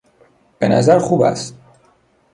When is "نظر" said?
0.67-0.99